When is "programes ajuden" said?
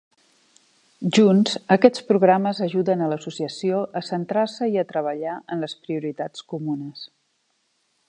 2.13-3.05